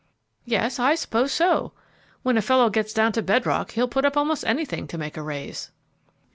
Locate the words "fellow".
2.41-2.71